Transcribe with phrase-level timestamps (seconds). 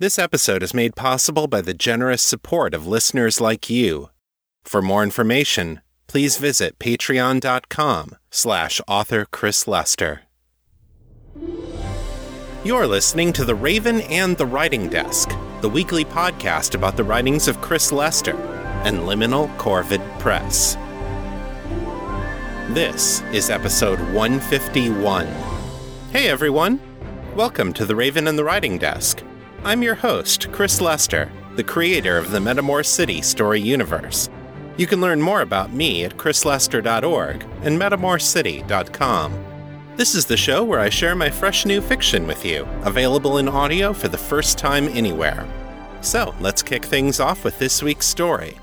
[0.00, 4.08] This episode is made possible by the generous support of listeners like you.
[4.64, 10.22] For more information, please visit patreon.com slash author Chris Lester.
[12.64, 17.46] You're listening to The Raven and the Writing Desk, the weekly podcast about the writings
[17.46, 18.34] of Chris Lester
[18.84, 20.76] and Liminal Corvid Press.
[22.72, 25.26] This is episode 151.
[26.10, 26.80] Hey everyone!
[27.36, 29.22] Welcome to The Raven and the Writing Desk.
[29.62, 34.30] I'm your host, Chris Lester, the creator of the Metamor City story universe.
[34.78, 39.44] You can learn more about me at chrislester.org and metamorcity.com.
[39.96, 43.48] This is the show where I share my fresh new fiction with you, available in
[43.48, 45.46] audio for the first time anywhere.
[46.00, 48.56] So, let's kick things off with this week's story.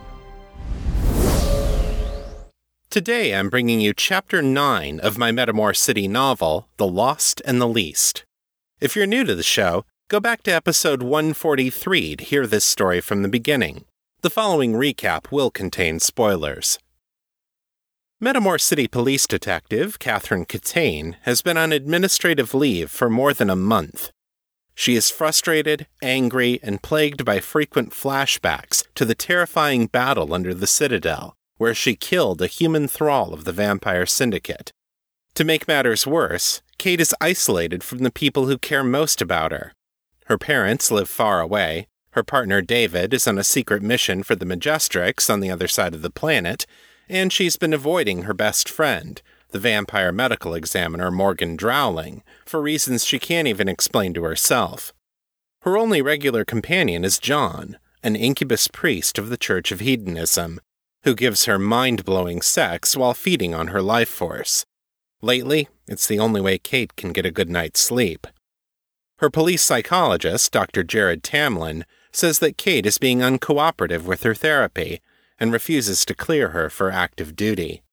[2.90, 7.68] Today I'm bringing you Chapter 9 of my Metamor City novel, The Lost and the
[7.68, 8.26] Least.
[8.82, 13.02] If you're new to the show, go back to episode 143 to hear this story
[13.02, 13.84] from the beginning.
[14.22, 16.80] The following recap will contain spoilers.
[18.24, 23.56] Metamor City Police Detective Catherine Catane has been on administrative leave for more than a
[23.56, 24.12] month.
[24.74, 30.68] She is frustrated, angry, and plagued by frequent flashbacks to the terrifying battle under the
[30.68, 34.72] Citadel, where she killed a human thrall of the Vampire Syndicate.
[35.36, 39.74] To make matters worse, Kate is isolated from the people who care most about her.
[40.28, 44.46] Her parents live far away, her partner David is on a secret mission for the
[44.46, 46.66] Majestrix on the other side of the planet,
[47.08, 53.06] and she's been avoiding her best friend, the vampire medical examiner Morgan Drowling, for reasons
[53.06, 54.94] she can't even explain to herself.
[55.62, 60.60] Her only regular companion is John, an incubus priest of the Church of Hedonism,
[61.04, 64.66] who gives her mind blowing sex while feeding on her life force.
[65.22, 68.28] Lately, it's the only way Kate can get a good night's sleep.
[69.20, 70.84] Her police psychologist, Dr.
[70.84, 75.02] Jared Tamlin, says that Kate is being uncooperative with her therapy
[75.40, 77.84] and refuses to clear her for active duty.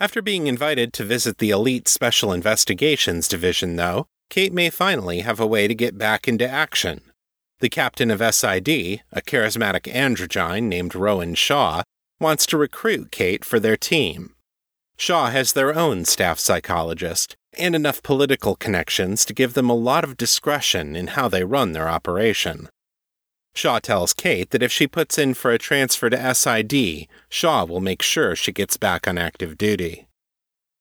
[0.00, 5.38] After being invited to visit the Elite Special Investigations Division, though, Kate may finally have
[5.38, 7.00] a way to get back into action.
[7.60, 8.68] The captain of SID,
[9.12, 11.82] a charismatic androgyne named Rowan Shaw,
[12.18, 14.34] wants to recruit Kate for their team.
[14.96, 20.04] Shaw has their own staff psychologist and enough political connections to give them a lot
[20.04, 22.68] of discretion in how they run their operation.
[23.54, 27.80] Shaw tells Kate that if she puts in for a transfer to SID, Shaw will
[27.80, 30.08] make sure she gets back on active duty.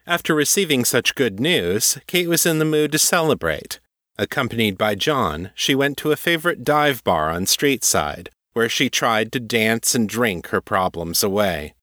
[0.07, 3.79] After receiving such good news, Kate was in the mood to celebrate.
[4.17, 9.31] Accompanied by John, she went to a favorite dive bar on Streetside, where she tried
[9.31, 11.73] to dance and drink her problems away.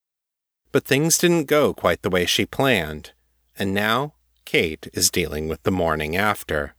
[0.71, 3.11] But things didn't go quite the way she planned,
[3.57, 4.13] and now
[4.51, 6.75] Kate is dealing with the morning after.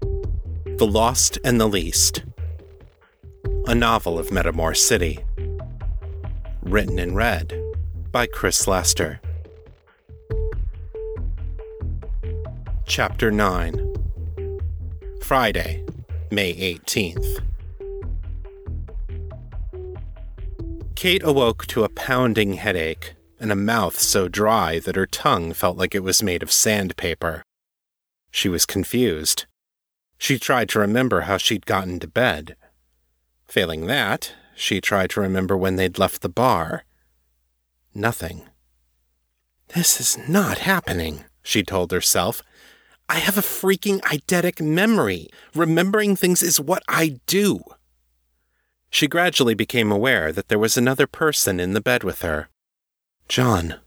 [0.00, 2.24] The Lost and the Least,
[3.66, 5.20] a novel of Metamor City.
[6.62, 7.52] Written and read
[8.10, 9.20] by Chris Lester.
[12.84, 13.94] Chapter 9
[15.22, 15.84] Friday,
[16.32, 17.53] May 18th.
[20.94, 25.76] Kate awoke to a pounding headache and a mouth so dry that her tongue felt
[25.76, 27.42] like it was made of sandpaper.
[28.30, 29.46] She was confused.
[30.18, 32.56] She tried to remember how she'd gotten to bed.
[33.44, 36.84] Failing that, she tried to remember when they'd left the bar.
[37.94, 38.48] Nothing.
[39.74, 42.42] This is not happening, she told herself.
[43.08, 45.28] I have a freaking eidetic memory.
[45.54, 47.60] Remembering things is what I do.
[48.94, 52.48] She gradually became aware that there was another person in the bed with her.
[53.28, 53.80] John.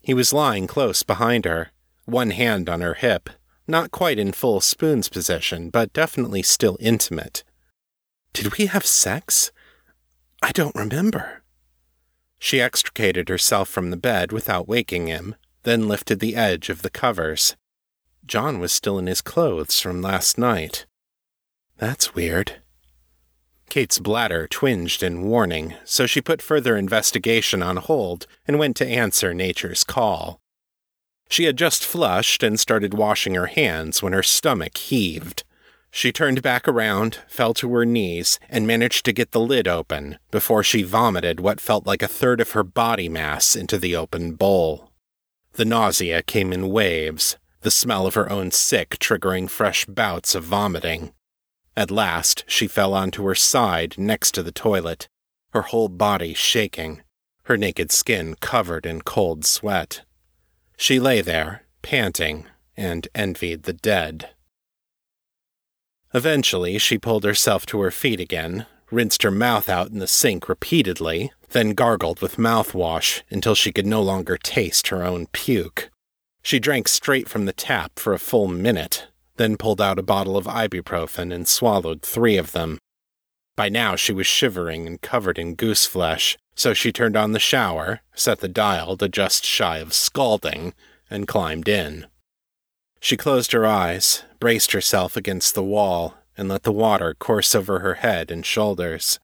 [0.00, 1.70] He was lying close behind her,
[2.06, 3.30] one hand on her hip,
[3.68, 7.44] not quite in full spoon's position, but definitely still intimate.
[8.32, 9.52] Did we have sex?
[10.42, 11.44] I don't remember.
[12.40, 16.90] She extricated herself from the bed without waking him, then lifted the edge of the
[16.90, 17.54] covers.
[18.26, 20.84] John was still in his clothes from last night.
[21.78, 22.59] That's weird.
[23.70, 28.86] Kate's bladder twinged in warning, so she put further investigation on hold and went to
[28.86, 30.40] answer nature's call.
[31.30, 35.44] She had just flushed and started washing her hands when her stomach heaved.
[35.92, 40.18] She turned back around, fell to her knees, and managed to get the lid open
[40.32, 44.32] before she vomited what felt like a third of her body mass into the open
[44.32, 44.90] bowl.
[45.52, 50.42] The nausea came in waves, the smell of her own sick triggering fresh bouts of
[50.42, 51.12] vomiting.
[51.76, 55.08] At last, she fell onto her side next to the toilet,
[55.52, 57.02] her whole body shaking,
[57.44, 60.02] her naked skin covered in cold sweat.
[60.76, 62.46] She lay there, panting,
[62.76, 64.30] and envied the dead.
[66.12, 70.48] Eventually, she pulled herself to her feet again, rinsed her mouth out in the sink
[70.48, 75.90] repeatedly, then gargled with mouthwash until she could no longer taste her own puke.
[76.42, 79.06] She drank straight from the tap for a full minute,
[79.40, 82.78] then pulled out a bottle of ibuprofen and swallowed three of them.
[83.56, 87.38] By now she was shivering and covered in goose flesh, so she turned on the
[87.38, 90.74] shower, set the dial to just shy of scalding,
[91.08, 92.06] and climbed in.
[93.00, 97.78] She closed her eyes, braced herself against the wall, and let the water course over
[97.78, 99.18] her head and shoulders.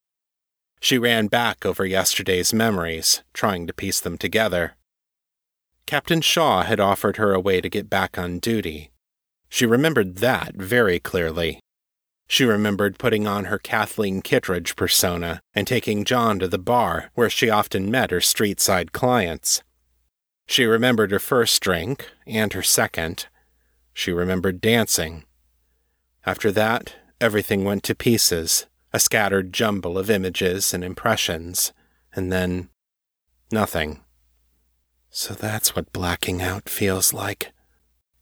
[0.80, 4.76] She ran back over yesterday's memories, trying to piece them together.
[5.84, 8.92] Captain Shaw had offered her a way to get back on duty.
[9.48, 11.60] She remembered that very clearly.
[12.28, 17.30] She remembered putting on her Kathleen Kittredge persona and taking John to the bar where
[17.30, 19.62] she often met her street side clients.
[20.46, 23.26] She remembered her first drink and her second.
[23.92, 25.24] She remembered dancing.
[26.24, 31.72] After that, everything went to pieces, a scattered jumble of images and impressions,
[32.14, 32.68] and then
[33.52, 34.00] nothing.
[35.10, 37.52] So that's what blacking out feels like.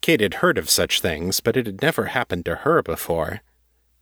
[0.04, 3.40] Kate had heard of such things, but it had never happened to her before.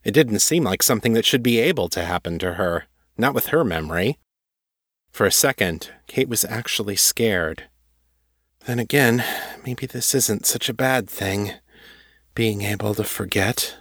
[0.02, 3.46] It didn't seem like something that should be able to happen to her, not with
[3.54, 4.18] her memory.
[5.12, 7.68] For a second, Kate was actually scared.
[8.66, 9.24] Then again,
[9.64, 11.52] maybe this isn't such a bad thing,
[12.34, 13.76] being able to forget.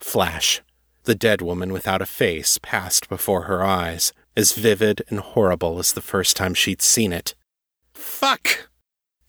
[0.00, 0.60] Flash.
[1.04, 5.92] The dead woman without a face passed before her eyes, as vivid and horrible as
[5.92, 7.36] the first time she'd seen it.
[7.94, 8.71] Fuck!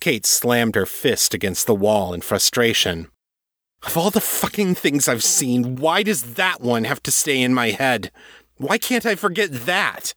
[0.03, 3.07] Kate slammed her fist against the wall in frustration.
[3.83, 7.53] Of all the fucking things I've seen, why does that one have to stay in
[7.53, 8.11] my head?
[8.57, 10.13] Why can't I forget that?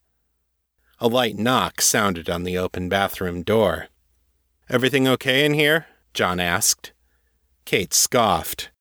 [0.98, 3.86] A light knock sounded on the open bathroom door.
[4.68, 5.86] Everything okay in here?
[6.12, 6.92] John asked.
[7.64, 8.72] Kate scoffed.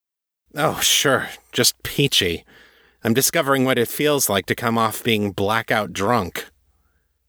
[0.55, 2.45] Oh, sure, just peachy.
[3.03, 6.47] I'm discovering what it feels like to come off being blackout drunk.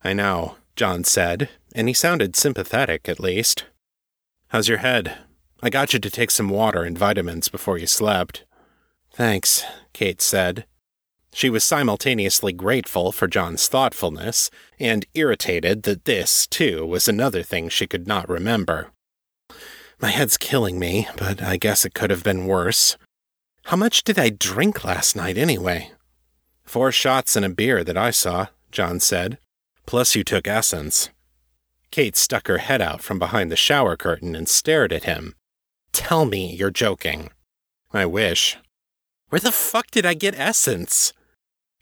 [0.02, 3.67] I know, John said, and he sounded sympathetic at least.
[4.49, 5.19] How's your head?
[5.62, 8.44] I got you to take some water and vitamins before you slept.
[9.12, 9.62] Thanks,
[9.93, 10.64] Kate said.
[11.34, 14.50] She was simultaneously grateful for John's thoughtfulness
[14.81, 18.90] and irritated that this, too, was another thing she could not remember.
[20.00, 22.96] My head's killing me, but I guess it could have been worse.
[23.64, 25.90] How much did I drink last night, anyway?
[26.64, 29.37] Four shots and a beer that I saw, John said.
[29.84, 31.11] Plus, you took essence.
[31.91, 35.35] Kate stuck her head out from behind the shower curtain and stared at him.
[35.93, 37.31] Tell me you're joking.
[37.93, 38.59] I wish.
[39.29, 41.12] Where the fuck did I get essence?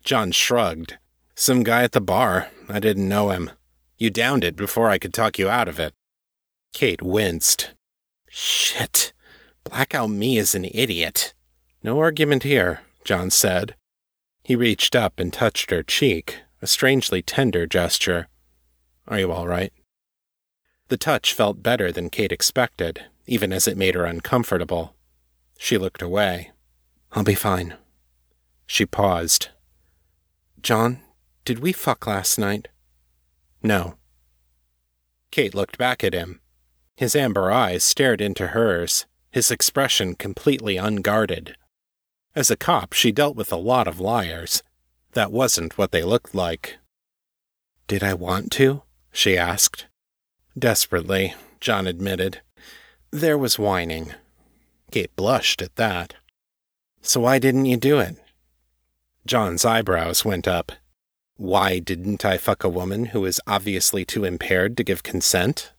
[0.05, 0.99] John shrugged.
[1.35, 2.49] Some guy at the bar.
[2.69, 3.51] I didn't know him.
[3.99, 5.95] You downed it before I could talk you out of it.
[6.73, 7.73] Kate winced.
[8.29, 9.13] Shit.
[9.65, 11.35] Blackout me is an idiot.
[11.83, 13.75] No argument here, John said.
[14.43, 18.29] He reached up and touched her cheek, a strangely tender gesture.
[19.09, 19.73] Are you all right?
[20.95, 24.95] The touch felt better than Kate expected, even as it made her uncomfortable.
[25.59, 26.53] She looked away.
[27.11, 27.75] I'll be fine.
[28.65, 29.49] She paused.
[30.63, 31.01] John,
[31.45, 32.69] did we fuck last night?
[33.61, 33.97] No.
[35.33, 36.41] Kate looked back at him.
[36.95, 41.57] His amber eyes stared into hers, his expression completely unguarded.
[42.37, 44.63] As a cop, she dealt with a lot of liars.
[45.15, 46.79] That wasn't what they looked like.
[47.89, 48.85] Did I want to?
[49.11, 49.87] she asked.
[50.59, 52.41] Desperately, John admitted.
[53.11, 54.13] There was whining.
[54.91, 56.15] Kate blushed at that.
[57.03, 58.17] So why didn't you do it?
[59.27, 60.73] John's eyebrows went up.
[61.37, 65.73] Why didn't I fuck a woman who is obviously too impaired to give consent?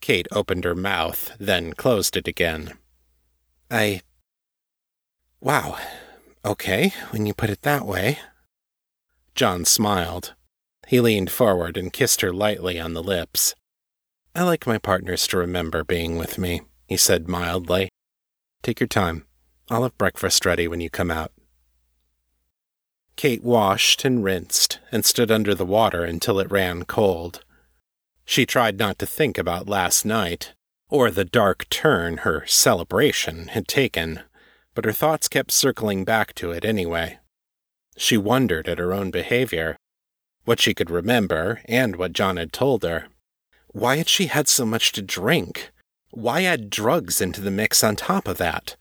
[0.00, 2.72] Kate opened her mouth, then closed it again.
[3.70, 4.02] I.
[5.40, 5.78] Wow.
[6.44, 8.18] Okay, when you put it that way.
[9.36, 10.34] John smiled.
[10.92, 13.54] He leaned forward and kissed her lightly on the lips.
[14.34, 17.88] I like my partners to remember being with me, he said mildly.
[18.62, 19.24] Take your time.
[19.70, 21.32] I'll have breakfast ready when you come out.
[23.16, 27.42] Kate washed and rinsed and stood under the water until it ran cold.
[28.26, 30.52] She tried not to think about last night,
[30.90, 34.20] or the dark turn her celebration had taken,
[34.74, 37.18] but her thoughts kept circling back to it anyway.
[37.96, 39.78] She wondered at her own behavior,
[40.44, 43.06] what she could remember, and what John had told her.
[43.68, 45.70] Why had she had so much to drink?
[46.10, 48.76] Why add drugs into the mix on top of that?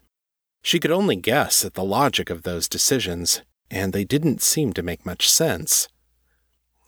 [0.62, 4.84] She could only guess at the logic of those decisions, and they didn't seem to
[4.84, 5.88] make much sense.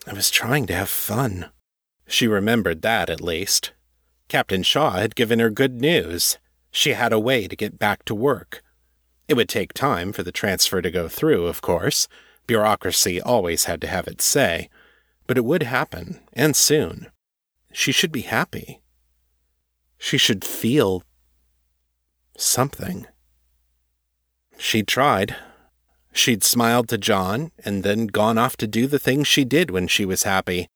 [0.06, 1.50] I was trying to have fun.
[2.08, 3.72] She remembered that, at least.
[4.28, 6.38] Captain Shaw had given her good news.
[6.72, 8.62] She had a way to get back to work.
[9.28, 12.08] It would take time for the transfer to go through, of course.
[12.48, 14.70] Bureaucracy always had to have its say.
[15.28, 17.08] But it would happen, and soon.
[17.72, 18.82] She should be happy.
[19.98, 21.04] She should feel
[22.38, 23.08] something.
[24.58, 25.36] She'd tried.
[26.12, 29.88] She'd smiled to John and then gone off to do the things she did when
[29.88, 30.68] she was happy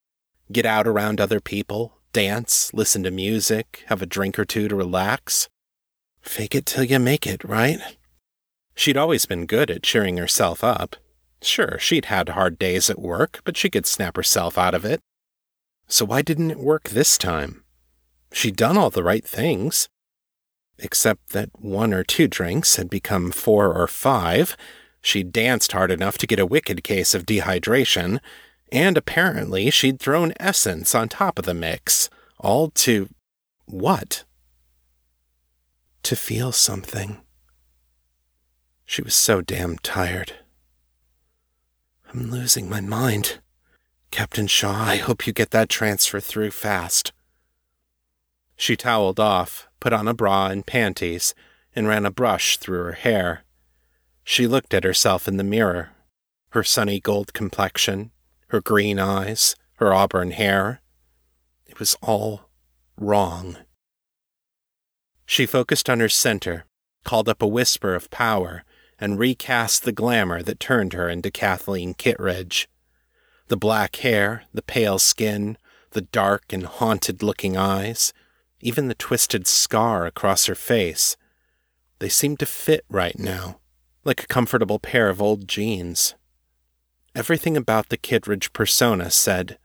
[0.51, 4.75] get out around other people, dance, listen to music, have a drink or two to
[4.75, 5.49] relax.
[6.21, 7.79] Fake it till you make it, right?
[8.75, 10.95] She'd always been good at cheering herself up.
[11.41, 15.01] Sure, she'd had hard days at work, but she could snap herself out of it.
[15.87, 17.63] So why didn't it work this time?
[18.31, 19.87] She'd done all the right things.
[20.79, 24.57] Except that one or two drinks had become four or five.
[25.01, 28.19] She'd danced hard enough to get a wicked case of dehydration.
[28.71, 32.09] And apparently she'd thrown essence on top of the mix.
[32.39, 33.09] All to.
[33.65, 34.23] what?
[36.03, 37.21] To feel something.
[38.85, 40.33] She was so damn tired.
[42.13, 43.39] I'm losing my mind.
[44.11, 47.11] Captain Shaw, I hope you get that transfer through fast.
[48.55, 51.35] She toweled off, put on a bra and panties,
[51.75, 53.43] and ran a brush through her hair.
[54.23, 55.91] She looked at herself in the mirror
[56.51, 58.09] her sunny gold complexion,
[58.47, 60.81] her green eyes, her auburn hair.
[61.65, 62.49] It was all
[62.97, 63.57] wrong.
[65.25, 66.65] She focused on her center,
[67.03, 68.63] called up a whisper of power,
[68.99, 72.67] and recast the glamour that turned her into Kathleen Kittredge.
[73.47, 75.57] The black hair, the pale skin,
[75.91, 78.13] the dark and haunted looking eyes,
[78.59, 81.15] even the twisted scar across her face.
[81.99, 83.59] They seemed to fit right now,
[84.03, 86.15] like a comfortable pair of old jeans.
[87.15, 89.57] Everything about the Kittredge persona said,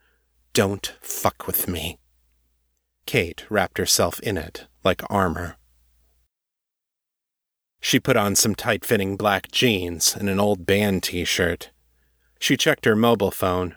[0.52, 1.98] Don't fuck with me.
[3.04, 5.56] Kate wrapped herself in it like armor.
[7.84, 11.70] She put on some tight fitting black jeans and an old band t shirt.
[12.38, 13.74] She checked her mobile phone.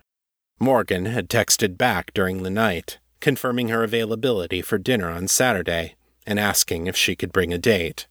[0.59, 5.95] Morgan had texted back during the night, confirming her availability for dinner on Saturday
[6.25, 8.05] and asking if she could bring a date.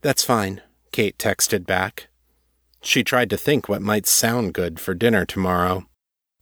[0.00, 2.06] That's fine, Kate texted back.
[2.80, 5.86] She tried to think what might sound good for dinner tomorrow.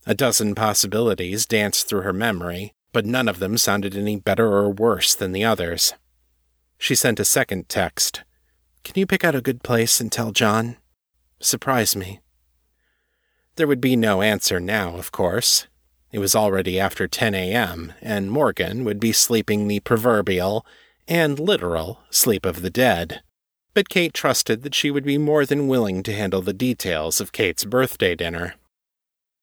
[0.07, 4.69] A dozen possibilities danced through her memory, but none of them sounded any better or
[4.69, 5.95] worse than the others.
[6.77, 8.25] She sent a second text
[8.85, 10.77] can you pick out a good place and tell John?
[11.41, 12.21] Surprise me.
[13.57, 15.67] There would be no answer now, of course.
[16.13, 20.65] It was already after 10 a.m., and Morgan would be sleeping the proverbial
[21.09, 23.23] and literal sleep of the dead.
[23.75, 27.33] But Kate trusted that she would be more than willing to handle the details of
[27.33, 28.55] Kate's birthday dinner.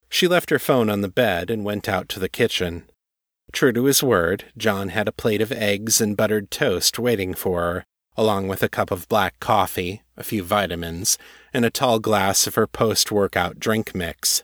[0.10, 2.83] She left her phone on the bed and went out to the kitchen.
[3.51, 7.62] True to his word, John had a plate of eggs and buttered toast waiting for
[7.62, 7.86] her,
[8.18, 11.18] along with a cup of black coffee, a few vitamins,
[11.53, 14.44] and a tall glass of her post workout drink mix.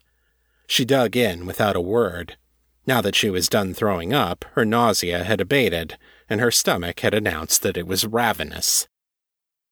[0.68, 2.38] She dug in without a word.
[2.86, 5.98] Now that she was done throwing up, her nausea had abated,
[6.30, 8.88] and her stomach had announced that it was ravenous.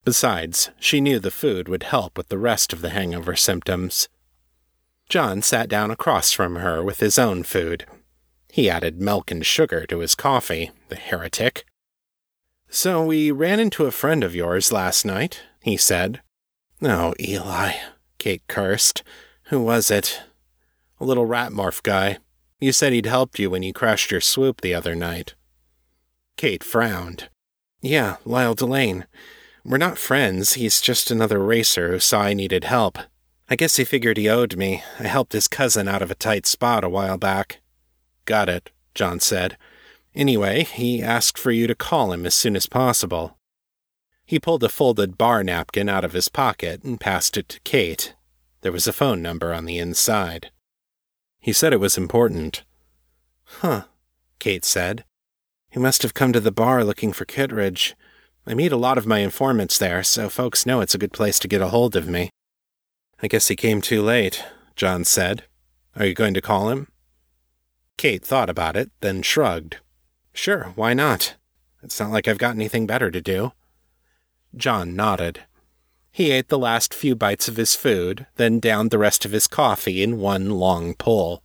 [0.03, 4.07] Besides, she knew the food would help with the rest of the hangover symptoms.
[5.09, 7.85] John sat down across from her with his own food.
[8.51, 11.65] He added milk and sugar to his coffee, the heretic.
[12.75, 16.21] So we ran into a friend of yours last night, he said.
[16.81, 17.71] Oh, Eli,
[18.17, 19.01] Kate cursed.
[19.43, 20.21] Who was it?
[20.99, 22.17] A little rat morph guy.
[22.59, 25.35] You said he'd helped you when you crashed your swoop the other night.
[26.35, 27.29] Kate frowned.
[27.81, 29.05] Yeah, Lyle Delane.
[29.63, 32.97] We're not friends, he's just another racer who saw I needed help.
[33.49, 34.83] I guess he figured he owed me.
[34.99, 37.61] I helped his cousin out of a tight spot a while back.
[38.25, 39.57] Got it, John said.
[40.15, 43.37] Anyway, he asked for you to call him as soon as possible.
[44.25, 48.15] He pulled a folded bar napkin out of his pocket and passed it to Kate.
[48.61, 50.51] There was a phone number on the inside.
[51.39, 52.63] He said it was important.
[53.43, 53.83] Huh,
[54.39, 55.03] Kate said.
[55.69, 57.95] He must have come to the bar looking for Kittredge.
[58.47, 61.37] I meet a lot of my informants there, so folks know it's a good place
[61.39, 62.29] to get a hold of me.
[63.21, 64.43] I guess he came too late,
[64.75, 65.43] John said.
[65.95, 66.87] Are you going to call him?
[67.97, 69.77] Kate thought about it, then shrugged.
[70.35, 71.35] Sure, why not?
[71.81, 73.53] It's not like I've got anything better to do.
[74.55, 75.43] John nodded.
[76.11, 79.47] He ate the last few bites of his food, then downed the rest of his
[79.47, 81.41] coffee in one long pull.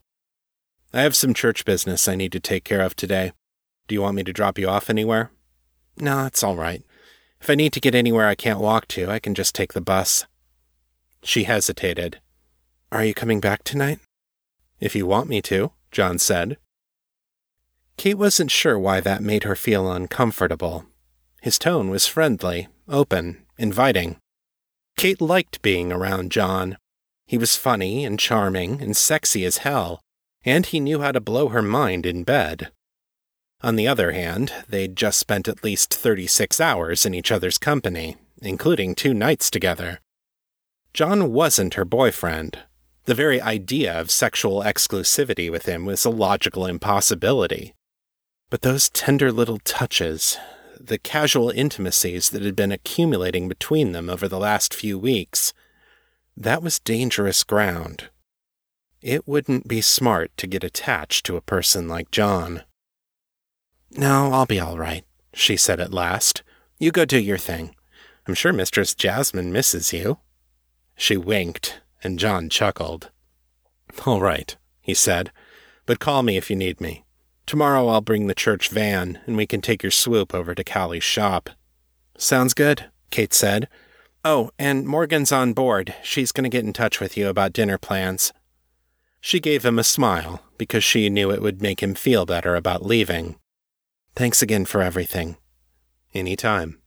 [0.93, 3.33] I have some church business I need to take care of today.
[3.87, 5.31] Do you want me to drop you off anywhere?
[5.97, 6.83] No, it's all right.
[7.41, 9.81] If I need to get anywhere I can't walk to, I can just take the
[9.81, 10.27] bus.
[11.23, 12.21] She hesitated.
[12.91, 14.01] Are you coming back tonight?
[14.81, 16.57] If you want me to, John said.
[17.97, 20.87] Kate wasn't sure why that made her feel uncomfortable.
[21.43, 24.17] His tone was friendly, open, inviting.
[24.97, 26.77] Kate liked being around John.
[27.27, 30.01] He was funny and charming and sexy as hell,
[30.45, 32.71] and he knew how to blow her mind in bed.
[33.63, 38.17] On the other hand, they'd just spent at least 36 hours in each other's company,
[38.41, 40.01] including two nights together.
[40.95, 42.59] John wasn't her boyfriend.
[43.05, 47.75] The very idea of sexual exclusivity with him was a logical impossibility.
[48.51, 50.37] But those tender little touches,
[50.79, 55.55] the casual intimacies that had been accumulating between them over the last few weeks,
[56.37, 58.11] that was dangerous ground.
[59.01, 62.65] It wouldn't be smart to get attached to a person like John.
[63.93, 66.43] No, I'll be all right, she said at last.
[66.79, 67.75] You go do your thing.
[68.27, 70.19] I'm sure Mistress Jasmine misses you.
[70.97, 73.11] She winked, and John chuckled.
[74.07, 75.31] All right, he said,
[75.87, 77.05] but call me if you need me.
[77.51, 81.03] Tomorrow I'll bring the church van, and we can take your swoop over to Callie's
[81.03, 81.51] shop.
[82.17, 83.67] Sounds good, Kate said.
[84.25, 85.93] Oh, and Morgan's on board.
[86.05, 88.33] She's going to get in touch with you about dinner plans.
[89.21, 92.87] She gave him a smile, because she knew it would make him feel better about
[92.87, 93.35] leaving.
[94.15, 95.37] Thanks again for everything.
[96.15, 96.81] Any time.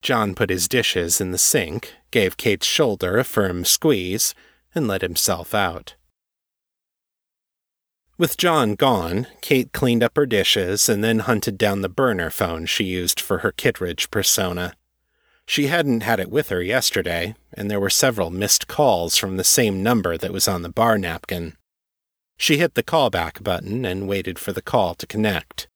[0.00, 4.32] John put his dishes in the sink, gave Kate's shoulder a firm squeeze,
[4.76, 5.96] and let himself out.
[8.18, 12.64] With John gone, Kate cleaned up her dishes and then hunted down the burner phone
[12.64, 14.72] she used for her Kittredge persona.
[15.44, 19.44] She hadn't had it with her yesterday, and there were several missed calls from the
[19.44, 21.56] same number that was on the bar napkin.
[22.38, 25.68] She hit the callback button and waited for the call to connect.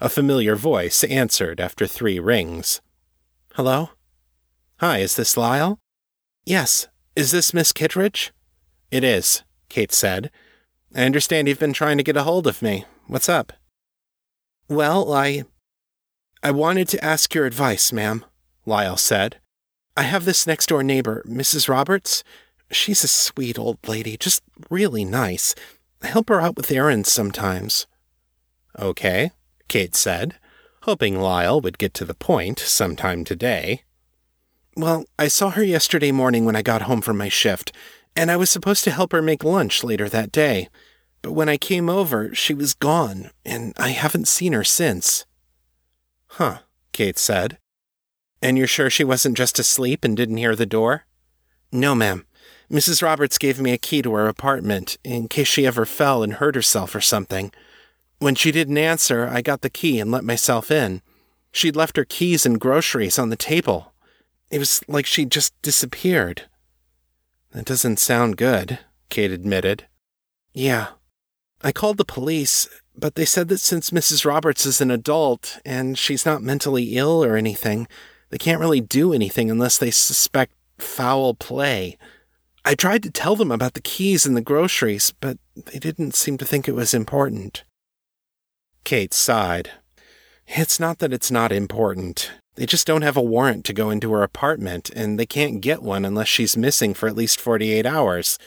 [0.00, 2.80] A familiar voice answered after three rings.
[3.54, 3.90] Hello?
[4.78, 5.80] Hi, is this Lyle?
[6.44, 6.88] Yes.
[7.14, 8.32] Is this Miss Kittredge?
[8.90, 10.30] It is, Kate said.
[10.94, 12.84] I understand you've been trying to get a hold of me.
[13.06, 13.52] What's up?
[14.68, 15.44] Well, I.
[16.42, 18.24] I wanted to ask your advice, ma'am,
[18.66, 19.36] Lyle said.
[19.96, 21.68] I have this next door neighbor, Mrs.
[21.68, 22.24] Roberts.
[22.70, 25.54] She's a sweet old lady, just really nice.
[26.02, 27.86] I help her out with errands sometimes.
[28.78, 29.30] Okay.
[29.68, 30.34] Kate said,
[30.82, 33.84] hoping Lyle would get to the point sometime today.
[34.76, 37.72] Well, I saw her yesterday morning when I got home from my shift,
[38.16, 40.68] and I was supposed to help her make lunch later that day.
[41.22, 45.24] But when I came over, she was gone, and I haven't seen her since.
[46.26, 46.58] Huh,
[46.92, 47.58] Kate said.
[48.42, 51.06] And you're sure she wasn't just asleep and didn't hear the door?
[51.70, 52.26] No, ma'am.
[52.70, 53.02] Mrs.
[53.02, 56.54] Roberts gave me a key to her apartment in case she ever fell and hurt
[56.54, 57.52] herself or something.
[58.18, 61.02] When she didn't answer, I got the key and let myself in.
[61.52, 63.92] She'd left her keys and groceries on the table.
[64.50, 66.42] It was like she'd just disappeared.
[67.52, 68.78] That doesn't sound good,
[69.10, 69.86] Kate admitted.
[70.54, 70.88] Yeah.
[71.62, 74.24] I called the police, but they said that since Mrs.
[74.24, 77.86] Roberts is an adult and she's not mentally ill or anything,
[78.30, 81.96] they can't really do anything unless they suspect foul play.
[82.64, 86.38] I tried to tell them about the keys and the groceries, but they didn't seem
[86.38, 87.64] to think it was important.
[88.84, 89.70] Kate sighed.
[90.46, 92.32] It's not that it's not important.
[92.56, 95.82] They just don't have a warrant to go into her apartment, and they can't get
[95.82, 98.38] one unless she's missing for at least 48 hours,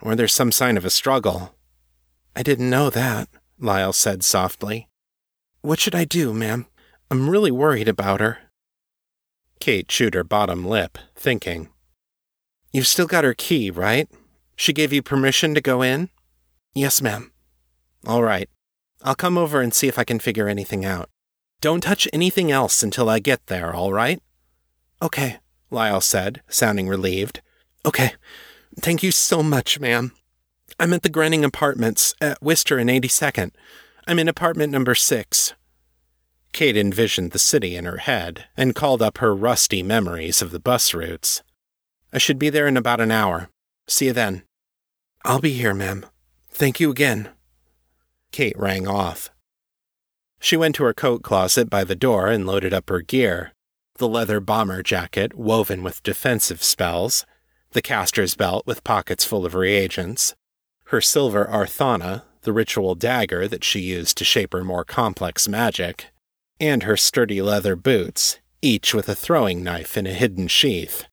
[0.00, 1.54] or there's some sign of a struggle.
[2.34, 4.88] I didn't know that, Lyle said softly.
[5.60, 6.66] What should I do, ma'am?
[7.10, 8.38] I'm really worried about her.
[9.60, 11.68] Kate chewed her bottom lip, thinking.
[12.72, 14.08] You've still got her key, right?
[14.56, 16.08] She gave you permission to go in?
[16.74, 17.32] Yes, ma'am.
[18.06, 18.48] All right.
[19.02, 21.10] I'll come over and see if I can figure anything out.
[21.60, 24.20] Don't touch anything else until I get there, all right?
[25.00, 25.38] Okay,
[25.70, 27.40] Lyle said, sounding relieved.
[27.84, 28.12] Okay.
[28.80, 30.12] Thank you so much, ma'am.
[30.78, 33.52] I'm at the Grenning Apartments at Wister and 82nd.
[34.06, 35.54] I'm in apartment number six.
[36.52, 40.60] Kate envisioned the city in her head and called up her rusty memories of the
[40.60, 41.42] bus routes.
[42.12, 43.48] I should be there in about an hour.
[43.88, 44.42] See you then.
[45.24, 46.06] I'll be here, ma'am.
[46.50, 47.30] Thank you again.
[48.32, 49.30] Kate rang off.
[50.40, 53.52] She went to her coat closet by the door and loaded up her gear
[54.02, 57.24] the leather bomber jacket woven with defensive spells,
[57.70, 60.34] the caster's belt with pockets full of reagents,
[60.92, 66.08] her silver arthana, the ritual dagger that she used to shape her more complex magic,
[66.60, 71.06] and her sturdy leather boots, each with a throwing knife in a hidden sheath.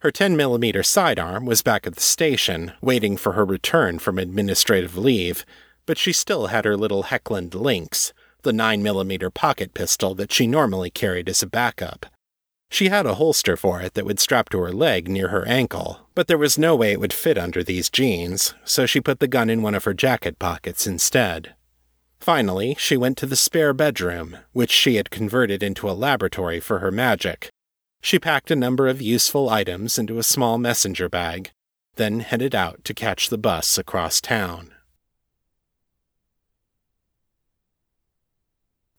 [0.00, 4.98] Her 10 millimeter sidearm was back at the station, waiting for her return from administrative
[4.98, 5.46] leave,
[5.86, 10.90] but she still had her little Heckland Lynx, the 9mm pocket pistol that she normally
[10.90, 12.06] carried as a backup.
[12.74, 16.08] She had a holster for it that would strap to her leg near her ankle,
[16.16, 19.28] but there was no way it would fit under these jeans, so she put the
[19.28, 21.54] gun in one of her jacket pockets instead.
[22.18, 26.80] Finally, she went to the spare bedroom, which she had converted into a laboratory for
[26.80, 27.48] her magic.
[28.00, 31.52] She packed a number of useful items into a small messenger bag,
[31.94, 34.72] then headed out to catch the bus across town.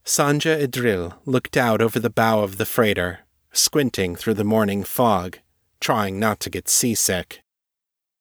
[0.02, 3.25] Sandhya Idril looked out over the bow of the freighter,
[3.56, 5.38] squinting through the morning fog,
[5.80, 7.42] trying not to get seasick.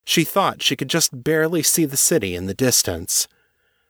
[0.03, 3.27] She thought she could just barely see the city in the distance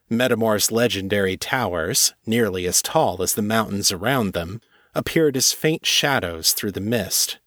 [0.10, 4.62] Metamor's legendary towers, nearly as tall as the mountains around them,
[4.94, 7.40] appeared as faint shadows through the mist.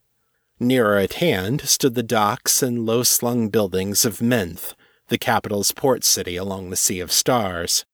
[0.58, 4.74] Nearer at hand stood the docks and low slung buildings of Menth,
[5.06, 7.84] the capital's port city along the Sea of Stars.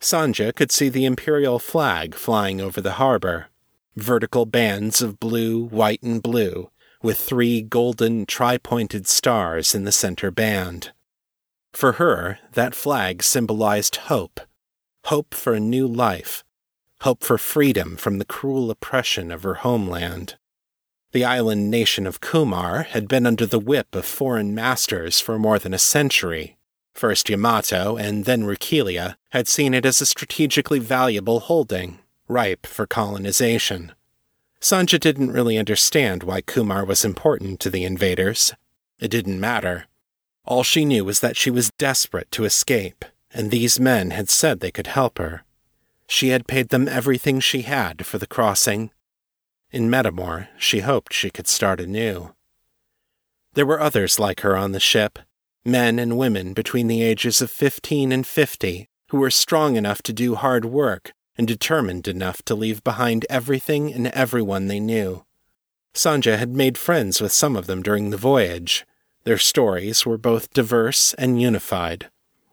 [0.00, 3.46] Sandhya could see the imperial flag flying over the harbor,
[3.96, 6.70] vertical bands of blue, white, and blue,
[7.02, 10.92] with three golden tri pointed stars in the center band.
[11.72, 14.40] For her, that flag symbolized hope
[15.06, 16.44] hope for a new life,
[17.00, 20.36] hope for freedom from the cruel oppression of her homeland.
[21.12, 25.58] The island nation of Kumar had been under the whip of foreign masters for more
[25.58, 26.56] than a century.
[26.94, 31.98] First Yamato and then Rukilia had seen it as a strategically valuable holding,
[32.32, 33.92] ripe for colonization.
[34.60, 38.54] Sandhya didn't really understand why Kumar was important to the invaders.
[38.98, 39.86] It didn't matter.
[40.44, 44.60] All she knew was that she was desperate to escape, and these men had said
[44.60, 45.42] they could help her.
[46.08, 48.90] She had paid them everything she had for the crossing.
[49.70, 52.34] In Metamor, she hoped she could start anew.
[53.54, 55.18] There were others like her on the ship,
[55.64, 60.12] men and women between the ages of fifteen and fifty, who were strong enough to
[60.12, 65.24] do hard work and determined enough to leave behind everything and everyone they knew.
[65.94, 68.86] Sandhya had made friends with some of them during the voyage,
[69.24, 72.10] their stories were both diverse and unified.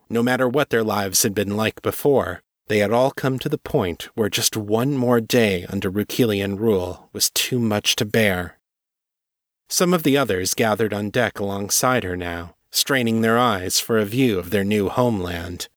[0.09, 3.57] No matter what their lives had been like before, they had all come to the
[3.57, 8.59] point where just one more day under Rukilian rule was too much to bear.
[9.67, 14.05] Some of the others gathered on deck alongside her now, straining their eyes for a
[14.05, 15.67] view of their new homeland.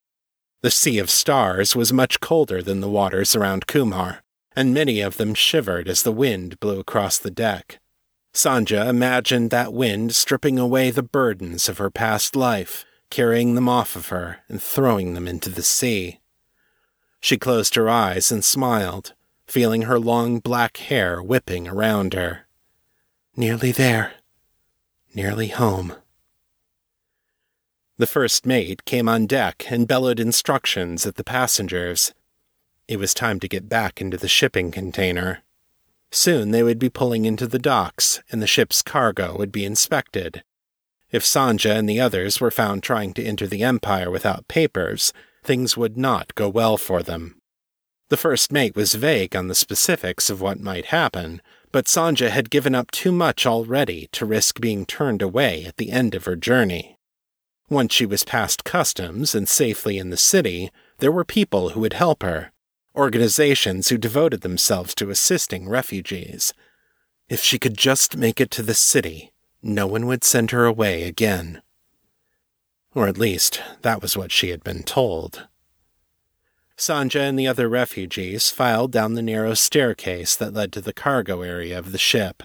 [0.63, 4.23] The Sea of Stars was much colder than the waters around Kumar,
[4.55, 7.81] and many of them shivered as the wind blew across the deck.
[8.33, 13.97] Sandhya imagined that wind stripping away the burdens of her past life, carrying them off
[13.97, 16.21] of her and throwing them into the sea.
[17.21, 19.15] She closed her eyes and smiled,
[19.49, 22.47] feeling her long black hair whipping around her.
[23.35, 24.13] Nearly there.
[25.13, 25.97] Nearly home.
[28.03, 32.13] The first mate came on deck and bellowed instructions at the passengers.
[32.89, 35.45] It was time to get back into the shipping container.
[36.11, 40.43] Soon they would be pulling into the docks, and the ship's cargo would be inspected.
[41.13, 45.13] If Sandhya and the others were found trying to enter the Empire without papers,
[45.45, 47.41] things would not go well for them.
[48.09, 52.51] The first mate was vague on the specifics of what might happen, but Sandhya had
[52.51, 56.35] given up too much already to risk being turned away at the end of her
[56.35, 56.99] journey.
[57.73, 61.95] Once she was past customs and safely in the city, there were people who would
[61.95, 62.53] help her,
[62.95, 66.53] organizations who devoted themselves to assisting refugees.
[67.31, 69.33] If she could just make it to the city,
[69.63, 71.63] no one would send her away again.
[72.95, 75.49] Or at least, that was what she had been told.
[76.77, 81.41] Sandhya and the other refugees filed down the narrow staircase that led to the cargo
[81.41, 82.43] area of the ship.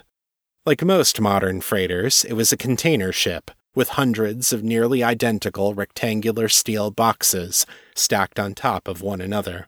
[0.66, 6.50] Like most modern freighters, it was a container ship with hundreds of nearly identical rectangular
[6.50, 7.63] steel boxes
[7.94, 9.68] stacked on top of one another.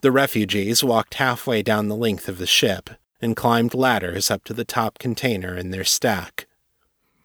[0.00, 4.52] The refugees walked halfway down the length of the ship and climbed ladders up to
[4.52, 6.48] the top container in their stack.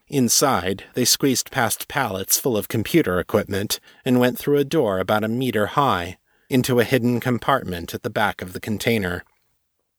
[0.10, 5.24] Inside, they squeezed past pallets full of computer equipment and went through a door about
[5.24, 6.20] a meter high
[6.52, 9.24] into a hidden compartment at the back of the container.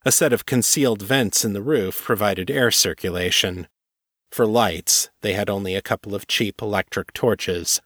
[0.04, 3.66] A set of concealed vents in the roof provided air circulation.
[4.32, 7.82] For lights, they had only a couple of cheap electric torches.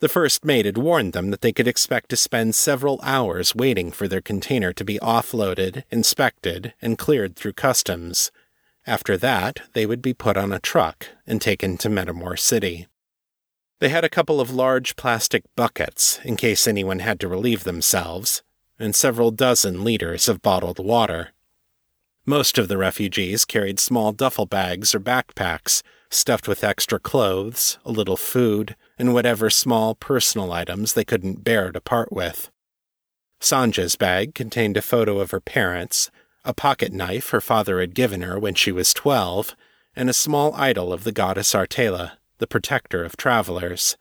[0.00, 3.92] The first mate had warned them that they could expect to spend several hours waiting
[3.92, 8.32] for their container to be offloaded, inspected, and cleared through customs.
[8.88, 12.88] After that, they would be put on a truck and taken to Metamor City.
[13.78, 18.42] They had a couple of large plastic buckets in case anyone had to relieve themselves,
[18.80, 21.30] and several dozen liters of bottled water.
[22.26, 27.92] Most of the refugees carried small duffel bags or backpacks stuffed with extra clothes, a
[27.92, 32.50] little food, and whatever small personal items they couldn't bear to part with.
[33.40, 36.10] Sandhya's bag contained a photo of her parents,
[36.44, 39.56] a pocket knife her father had given her when she was twelve,
[39.96, 43.96] and a small idol of the goddess Artela, the protector of travelers.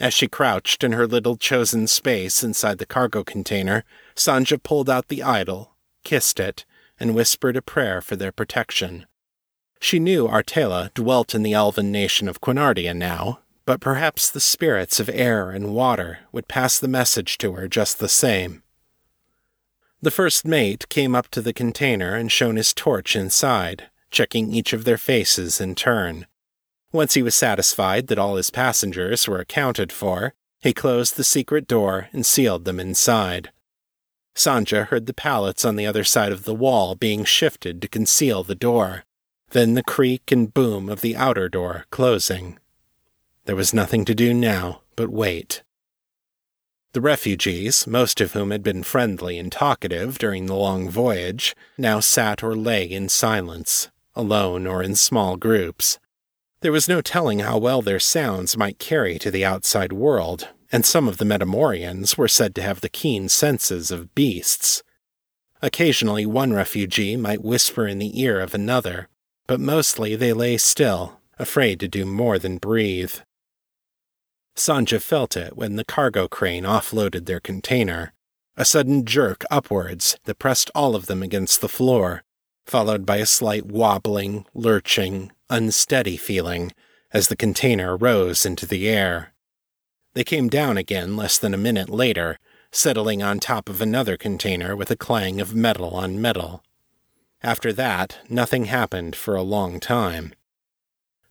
[0.00, 3.84] As she crouched in her little chosen space inside the cargo container,
[4.16, 6.64] Sandhya pulled out the idol, kissed it,
[6.98, 9.06] and whispered a prayer for their protection.
[9.80, 15.00] She knew Artela dwelt in the elven nation of Quinardia now, but perhaps the spirits
[15.00, 18.62] of air and water would pass the message to her just the same.
[20.00, 24.72] The first mate came up to the container and shone his torch inside, checking each
[24.72, 26.26] of their faces in turn.
[26.92, 31.66] Once he was satisfied that all his passengers were accounted for, he closed the secret
[31.66, 33.50] door and sealed them inside.
[34.34, 38.42] Sandhya heard the pallets on the other side of the wall being shifted to conceal
[38.42, 39.04] the door,
[39.50, 42.58] then the creak and boom of the outer door closing.
[43.44, 45.62] There was nothing to do now but wait.
[46.94, 52.00] The refugees, most of whom had been friendly and talkative during the long voyage, now
[52.00, 55.98] sat or lay in silence, alone or in small groups.
[56.60, 60.84] There was no telling how well their sounds might carry to the outside world, and
[60.84, 64.82] some of the Metamorians were said to have the keen senses of beasts.
[65.62, 69.08] Occasionally, one refugee might whisper in the ear of another,
[69.46, 73.14] but mostly they lay still, afraid to do more than breathe.
[74.56, 78.12] Sandhya felt it when the cargo crane offloaded their container,
[78.56, 82.24] a sudden jerk upwards that pressed all of them against the floor,
[82.66, 86.72] followed by a slight wobbling, lurching, unsteady feeling
[87.12, 89.33] as the container rose into the air.
[90.14, 92.38] They came down again less than a minute later,
[92.70, 96.62] settling on top of another container with a clang of metal on metal.
[97.42, 100.32] After that, nothing happened for a long time.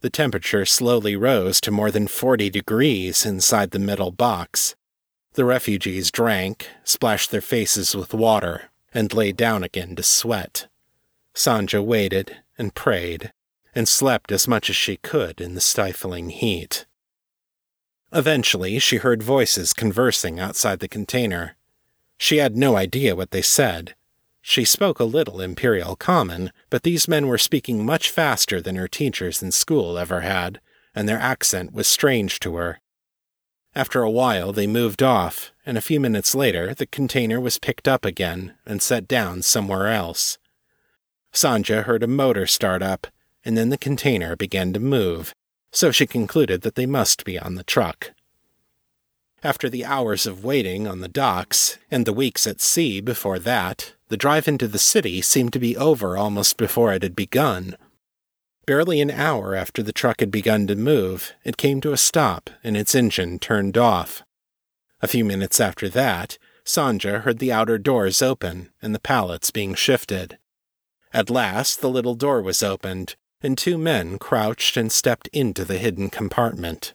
[0.02, 4.76] The temperature slowly rose to more than 40 degrees inside the metal box.
[5.34, 10.68] The refugees drank, splashed their faces with water, and lay down again to sweat.
[11.34, 13.32] Sandhya waited and prayed,
[13.74, 16.86] and slept as much as she could in the stifling heat.
[18.14, 21.56] Eventually, she heard voices conversing outside the container.
[22.18, 23.96] She had no idea what they said.
[24.42, 28.88] She spoke a little Imperial Common, but these men were speaking much faster than her
[28.88, 30.60] teachers in school ever had,
[30.94, 32.82] and their accent was strange to her.
[33.74, 37.88] After a while, they moved off, and a few minutes later, the container was picked
[37.88, 40.38] up again and set down somewhere else.
[41.32, 43.08] Sandhya heard a motor start up,
[43.44, 45.34] and then the container began to move,
[45.74, 48.12] so she concluded that they must be on the truck.
[49.44, 53.94] After the hours of waiting on the docks, and the weeks at sea before that,
[54.08, 57.76] the drive into the city seemed to be over almost before it had begun.
[58.66, 62.50] Barely an hour after the truck had begun to move, it came to a stop
[62.64, 64.24] and its engine turned off.
[65.02, 69.74] A few minutes after that, Sandhya heard the outer doors open and the pallets being
[69.74, 70.38] shifted.
[71.12, 75.78] At last, the little door was opened, and two men crouched and stepped into the
[75.78, 76.94] hidden compartment.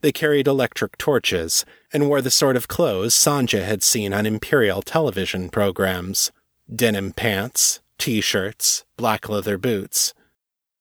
[0.00, 4.82] They carried electric torches and wore the sort of clothes Sandhya had seen on Imperial
[4.82, 6.30] television programs
[6.74, 10.14] denim pants, t shirts, black leather boots.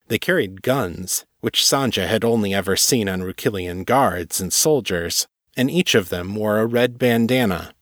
[0.07, 5.71] They carried guns, which Sandhya had only ever seen on Rukilian guards and soldiers, and
[5.71, 7.73] each of them wore a red bandana,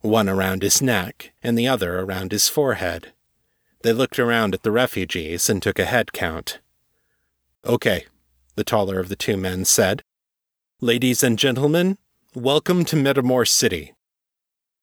[0.00, 3.13] one around his neck and the other around his forehead.
[3.84, 6.58] They looked around at the refugees and took a head count.
[7.66, 8.06] Okay,
[8.56, 10.02] the taller of the two men said.
[10.80, 11.98] Ladies and gentlemen,
[12.34, 13.92] welcome to Metamor City.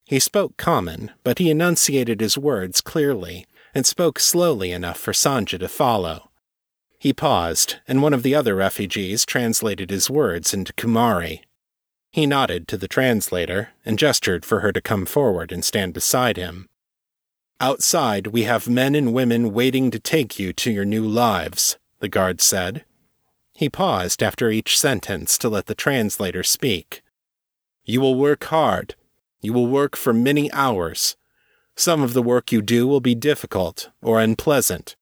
[0.05, 5.57] He spoke common, but he enunciated his words clearly and spoke slowly enough for Sandhya
[5.57, 6.29] to follow.
[6.99, 11.41] He paused, and one of the other refugees translated his words into Kumari.
[12.11, 16.37] He nodded to the translator and gestured for her to come forward and stand beside
[16.37, 16.69] him.
[17.61, 22.09] Outside, we have men and women waiting to take you to your new lives, the
[22.09, 22.85] guard said.
[23.53, 27.03] He paused after each sentence to let the translator speak.
[27.85, 28.95] You will work hard.
[29.41, 31.15] You will work for many hours.
[31.75, 34.95] Some of the work you do will be difficult or unpleasant.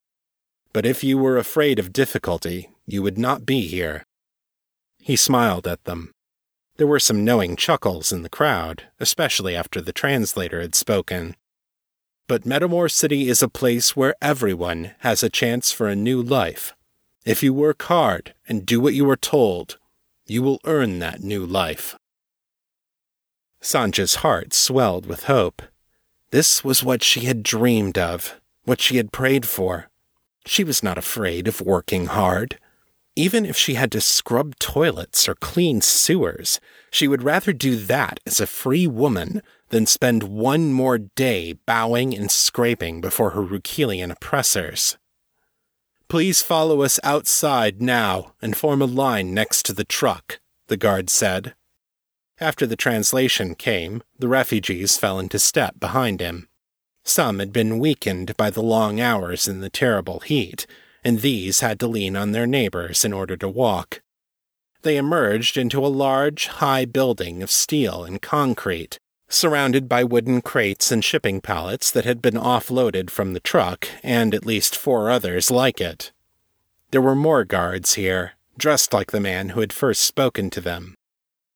[0.73, 4.05] But if you were afraid of difficulty, you would not be here.
[4.97, 6.11] He smiled at them.
[6.75, 11.37] There were some knowing chuckles in the crowd, especially after the translator had spoken.
[12.29, 16.75] But Metamor City is a place where everyone has a chance for a new life.
[17.25, 19.79] If you work hard and do what you are told,
[20.27, 21.97] you will earn that new life.
[23.63, 25.63] Sandhya's heart swelled with hope.
[26.29, 29.89] This was what she had dreamed of, what she had prayed for.
[30.45, 32.59] She was not afraid of working hard.
[33.15, 36.59] Even if she had to scrub toilets or clean sewers,
[36.91, 42.15] she would rather do that as a free woman than spend one more day bowing
[42.15, 44.97] and scraping before her Rukilian oppressors.
[46.07, 51.09] Please follow us outside now and form a line next to the truck, the guard
[51.09, 51.53] said.
[52.39, 56.47] After the translation came, the refugees fell into step behind him.
[57.03, 60.65] Some had been weakened by the long hours in the terrible heat,
[61.03, 64.01] and these had to lean on their neighbors in order to walk.
[64.81, 70.91] They emerged into a large, high building of steel and concrete, surrounded by wooden crates
[70.91, 75.51] and shipping pallets that had been offloaded from the truck, and at least four others
[75.51, 76.11] like it.
[76.91, 80.95] There were more guards here, dressed like the man who had first spoken to them.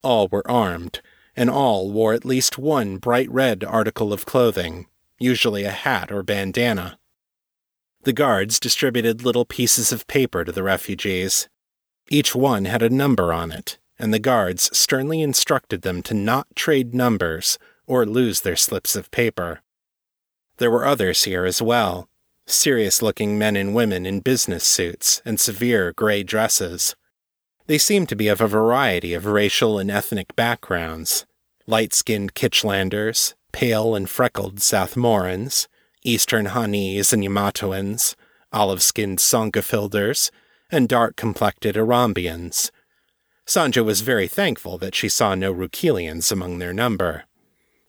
[0.02, 1.00] All were armed,
[1.36, 4.86] and all wore at least one bright red article of clothing,
[5.18, 6.98] usually a hat or bandana.
[8.04, 11.48] The guards distributed little pieces of paper to the refugees.
[12.08, 16.54] Each one had a number on it, and the guards sternly instructed them to not
[16.54, 19.60] trade numbers or lose their slips of paper.
[20.58, 22.08] There were others here as well
[22.46, 26.94] serious looking men and women in business suits and severe gray dresses.
[27.66, 31.24] They seemed to be of a variety of racial and ethnic backgrounds
[31.66, 35.66] light skinned Kitchlanders, pale and freckled Southmorans,
[36.02, 38.14] Eastern Hanese and Yamatoans,
[38.52, 40.30] olive skinned Songafilders,
[40.70, 42.70] and dark complected Arambians.
[43.46, 47.24] Sandhya was very thankful that she saw no Rukelians among their number.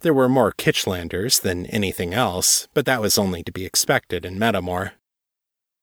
[0.01, 4.37] There were more Kitchlanders than anything else, but that was only to be expected in
[4.37, 4.91] Metamor.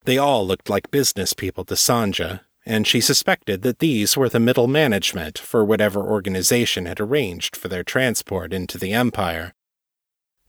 [0.04, 4.38] They all looked like business people to Sandhya, and she suspected that these were the
[4.38, 9.54] middle management for whatever organization had arranged for their transport into the Empire.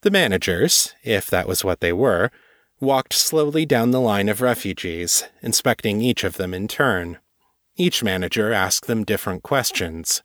[0.02, 2.30] The managers, if that was what they were,
[2.80, 7.18] walked slowly down the line of refugees, inspecting each of them in turn.
[7.76, 10.22] Each manager asked them different questions.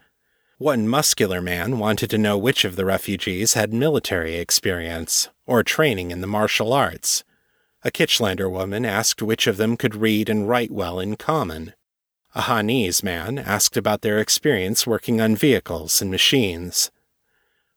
[0.58, 6.10] One muscular man wanted to know which of the refugees had military experience or training
[6.10, 7.24] in the martial arts.
[7.84, 11.72] A Kitchlander woman asked which of them could read and write well in common.
[12.34, 16.90] A Hanese man asked about their experience working on vehicles and machines.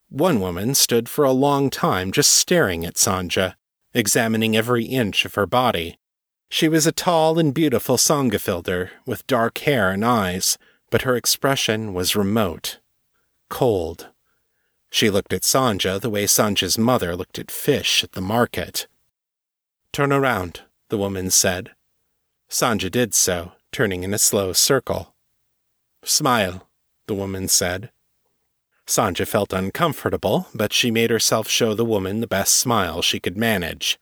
[0.10, 3.55] One woman stood for a long time just staring at Sandhya,
[3.93, 5.97] examining every inch of her body.
[6.53, 10.57] She was a tall and beautiful Songafilder with dark hair and eyes,
[10.89, 12.79] but her expression was remote,
[13.49, 14.09] cold.
[14.89, 18.87] She looked at Sandhya the way Sandhya's mother looked at fish at the market.
[19.93, 21.71] Turn around, the woman said.
[22.49, 25.15] Sandhya did so, turning in a slow circle.
[26.03, 26.67] Smile,
[27.07, 27.91] the woman said.
[28.85, 33.37] Sandhya felt uncomfortable, but she made herself show the woman the best smile she could
[33.37, 33.97] manage.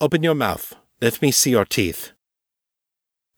[0.00, 0.74] Open your mouth.
[1.00, 2.12] Let me see your teeth.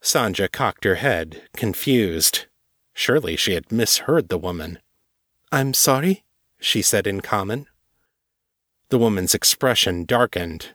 [0.02, 2.46] Sandhya cocked her head, confused.
[2.94, 4.78] Surely she had misheard the woman.
[5.52, 6.24] I'm sorry,
[6.58, 7.66] she said in common.
[8.88, 10.74] The woman's expression darkened.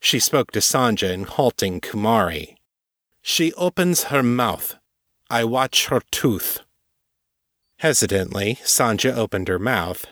[0.00, 2.56] She spoke to Sandhya in halting Kumari.
[3.22, 4.76] She opens her mouth.
[5.30, 6.60] I watch her tooth.
[7.78, 10.06] Hesitantly, Sandhya opened her mouth.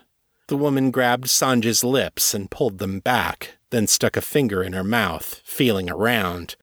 [0.47, 4.85] The woman grabbed Sandhya's lips and pulled them back, then stuck a finger in her
[4.85, 6.57] mouth, feeling around.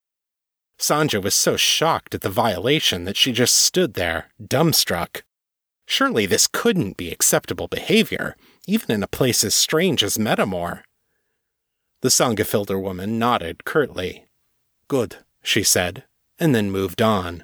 [0.80, 5.24] Sandhya was so shocked at the violation that she just stood there, dumbstruck.
[5.86, 10.84] Surely this couldn't be acceptable behavior, even in a place as strange as Metamor.
[12.02, 14.26] The Sangafilder woman nodded curtly.
[14.88, 16.06] Good, she said,
[16.39, 17.43] and then moved on.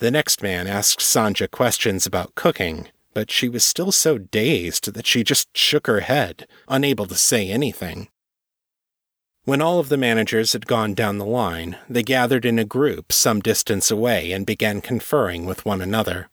[0.00, 5.06] The next man asked Sandhya questions about cooking, but she was still so dazed that
[5.06, 8.08] she just shook her head, unable to say anything.
[9.48, 13.10] When all of the managers had gone down the line, they gathered in a group
[13.10, 16.28] some distance away and began conferring with one another.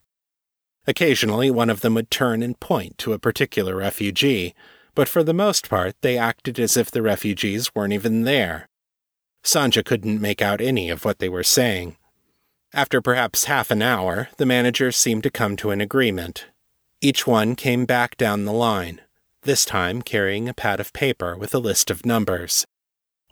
[0.85, 4.53] Occasionally, one of them would turn and point to a particular refugee,
[4.95, 8.67] but for the most part, they acted as if the refugees weren't even there.
[9.45, 11.95] Sandhya couldn't make out any of what they were saying.
[12.73, 16.47] After perhaps half an hour, the managers seemed to come to an agreement.
[16.99, 18.99] Each one came back down the line,
[19.43, 22.65] this time carrying a pad of paper with a list of numbers.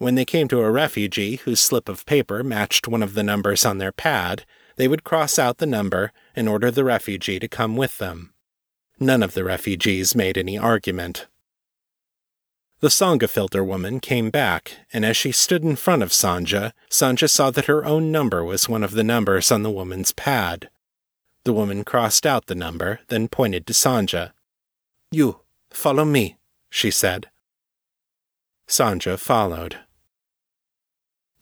[0.04, 3.64] When they came to a refugee whose slip of paper matched one of the numbers
[3.64, 4.44] on their pad,
[4.76, 8.34] they would cross out the number and order the refugee to come with them.
[9.00, 11.28] None of the refugees made any argument.
[12.82, 17.50] The Sangafilter woman came back, and as she stood in front of Sandhya, Sandhya saw
[17.52, 20.70] that her own number was one of the numbers on the woman's pad.
[21.46, 24.34] The woman crossed out the number, then pointed to Sandhya.
[25.12, 25.40] You,
[25.70, 26.36] follow me,
[26.70, 27.30] she said.
[28.68, 29.78] Sandhya followed.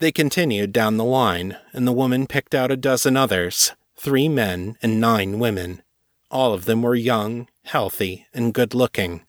[0.01, 4.75] They continued down the line, and the woman picked out a dozen others three men
[4.81, 5.83] and nine women.
[6.31, 9.21] All of them were young, healthy, and good looking.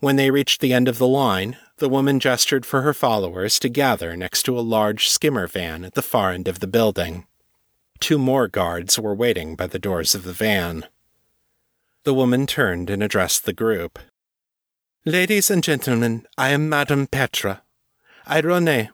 [0.00, 3.70] When they reached the end of the line, the woman gestured for her followers to
[3.70, 7.26] gather next to a large skimmer van at the far end of the building.
[7.98, 10.84] Two more guards were waiting by the doors of the van.
[12.04, 13.98] The woman turned and addressed the group.
[15.06, 17.62] Ladies and gentlemen, I am Madame Petra.
[18.26, 18.90] Irone.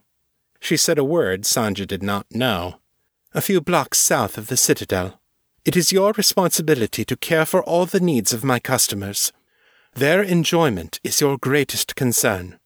[0.65, 2.77] She said a word Sandhya did not know.
[3.35, 5.21] A few blocks south of the citadel.
[5.67, 9.31] It is your responsibility to care for all the needs of my customers.
[9.93, 12.59] Their enjoyment is your greatest concern.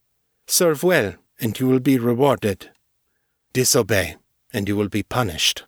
[0.47, 2.71] Serve well, and you will be rewarded.
[3.53, 4.15] Disobey,
[4.53, 5.65] and you will be punished.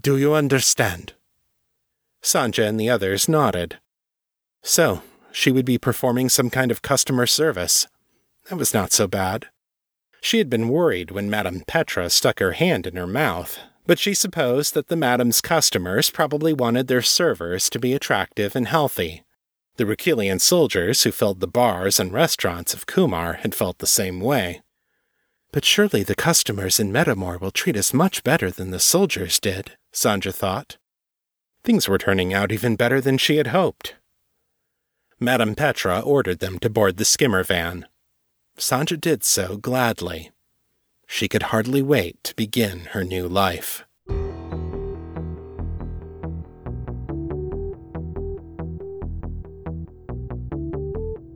[0.00, 1.14] Do you understand?
[2.22, 3.78] Sandhya and the others nodded.
[4.62, 7.88] So, she would be performing some kind of customer service.
[8.48, 9.48] That was not so bad.
[10.20, 14.14] She had been worried when Madame Petra stuck her hand in her mouth, but she
[14.14, 19.24] supposed that the Madame's customers probably wanted their servers to be attractive and healthy.
[19.76, 24.20] The Rakelian soldiers who filled the bars and restaurants of Kumar had felt the same
[24.20, 24.60] way.
[25.52, 29.76] But surely the customers in Metamor will treat us much better than the soldiers did,
[29.92, 30.76] Sandhya thought.
[31.64, 33.96] Things were turning out even better than she had hoped.
[35.18, 37.86] Madame Petra ordered them to board the skimmer van.
[38.60, 40.30] Sandhya did so gladly.
[41.06, 43.84] She could hardly wait to begin her new life.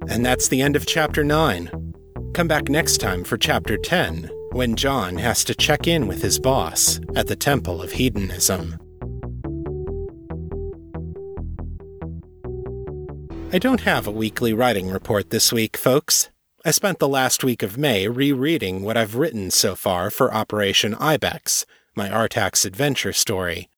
[0.06, 1.94] And that's the end of Chapter 9.
[2.34, 6.38] Come back next time for Chapter 10, when John has to check in with his
[6.38, 8.78] boss at the Temple of Hedonism.
[13.50, 16.28] I don't have a weekly writing report this week, folks.
[16.66, 20.94] I spent the last week of May rereading what I've written so far for Operation
[20.94, 23.68] Ibex, my Artax adventure story.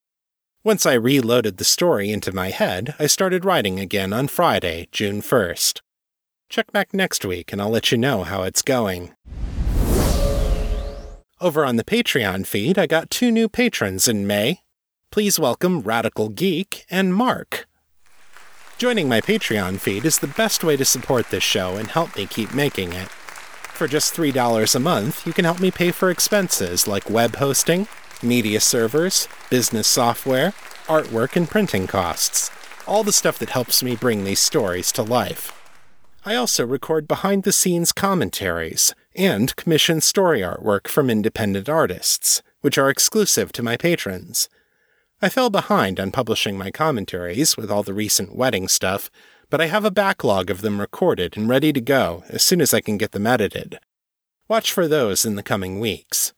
[0.63, 5.21] Once I reloaded the story into my head, I started writing again on Friday, June
[5.21, 5.81] 1st.
[6.49, 9.17] Check back next week and I'll let you know how it's going.
[11.41, 14.61] Over on the Patreon feed, I got two new patrons in May.
[15.11, 17.67] Please welcome Radical Geek and Mark.
[18.79, 22.27] Joining my Patreon feed is the best way to support this show and help me
[22.27, 23.09] keep making it.
[23.09, 27.89] For just $3 a month, you can help me pay for expenses like web hosting,
[28.23, 30.53] media servers, business software,
[30.89, 32.51] artwork, and printing costs.
[32.87, 35.59] All the stuff that helps me bring these stories to life.
[36.27, 42.77] I also record behind the scenes commentaries and commission story artwork from independent artists, which
[42.77, 44.51] are exclusive to my patrons.
[45.23, 49.11] I fell behind on publishing my commentaries with all the recent wedding stuff,
[49.49, 52.75] but I have a backlog of them recorded and ready to go as soon as
[52.75, 53.79] I can get them edited.
[54.47, 56.35] Watch for those in the coming weeks.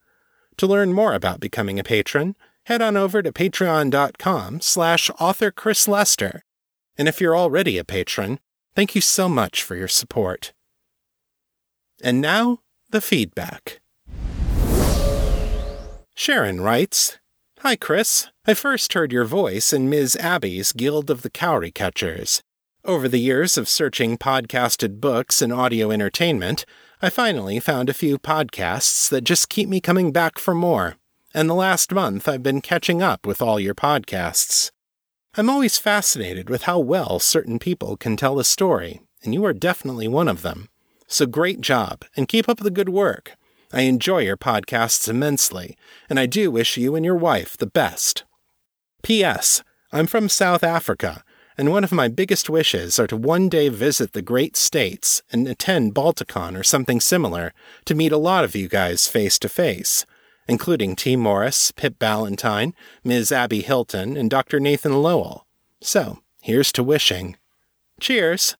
[0.59, 5.89] To learn more about becoming a patron, head on over to patreon.com slash author Chris
[5.89, 6.45] Lester.
[6.97, 8.39] And if you're already a patron,
[8.77, 10.53] thank you so much for your support.
[12.01, 12.61] And now,
[12.91, 13.81] the feedback.
[16.15, 17.19] Sharon writes,
[17.63, 18.29] Hi, Chris.
[18.47, 20.17] I first heard your voice in Ms.
[20.21, 22.41] Abbie's Guild of the Cowry Catchers.
[22.85, 26.65] Over the years of searching podcasted books and audio entertainment,
[27.03, 30.95] I finally found a few podcasts that just keep me coming back for more.
[31.35, 34.71] And the last month, I've been catching up with all your podcasts.
[35.37, 39.53] I'm always fascinated with how well certain people can tell a story, and you are
[39.53, 40.69] definitely one of them.
[41.09, 43.37] So great job, and keep up the good work.
[43.73, 45.77] I enjoy your podcasts immensely,
[46.09, 48.25] and I do wish you and your wife the best.
[49.03, 49.63] P.S.
[49.93, 51.23] I'm from South Africa,
[51.59, 55.47] and one of my biggest wishes are to one day visit the great states and
[55.47, 57.53] attend Balticon or something similar
[57.85, 60.07] to meet a lot of you guys face to face,
[60.47, 63.33] including Tee Morris, Pip Ballantine, Ms.
[63.33, 64.61] Abbie Hilton, and Dr.
[64.61, 65.47] Nathan Lowell.
[65.83, 67.37] So, here's to wishing.
[68.01, 68.57] Cheers!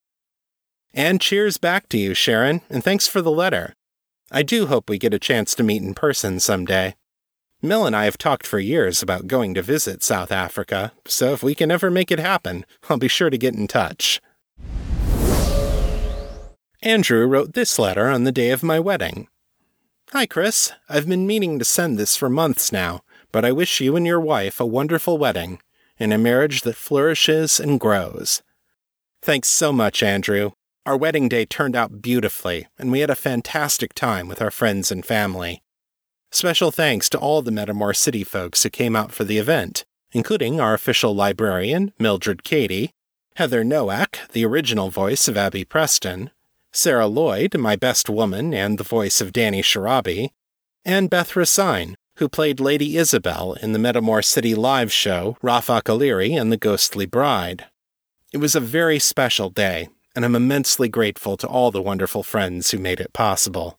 [0.93, 3.75] And cheers back to you, Sharon, and thanks for the letter.
[4.31, 6.97] I do hope we get a chance to meet in person someday.
[7.63, 11.43] Mill and I have talked for years about going to visit South Africa, so if
[11.43, 14.21] we can ever make it happen, I'll be sure to get in touch.
[16.83, 19.29] Andrew wrote this letter on the day of my wedding.
[20.13, 20.73] Hi, Chris.
[20.89, 23.01] I've been meaning to send this for months now,
[23.33, 25.59] but I wish you and your wife a wonderful wedding
[25.99, 28.43] and a marriage that flourishes and grows.
[29.23, 30.53] Thanks so much, Andrew.
[30.89, 34.91] Our wedding day turned out beautifully, and we had a fantastic time with our friends
[34.91, 35.63] and family.
[36.31, 40.63] Special thanks to all the Metamor City folks who came out for the event, including
[40.63, 42.93] our official librarian, Mildred Cady,
[43.37, 46.31] Heather Nowak, the original voice of Abby Preston,
[46.73, 50.31] Sarah Lloyd, my best woman and the voice of Danny Sharabi,
[50.87, 56.41] and Beth Rasine, who played Lady Isabel in the Metamor City live show Rafa Kaliri
[56.41, 57.67] and the Ghostly Bride.
[58.33, 59.89] It was a very special day,
[60.19, 63.79] and I'm immensely grateful to all the wonderful friends who made it possible.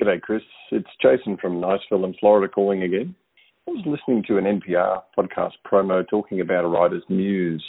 [0.00, 0.40] G'day, Chris.
[0.70, 3.14] It's Jason from Niceville in Florida calling again.
[3.68, 7.62] I was listening to an NPR podcast promo talking about a writer's muse,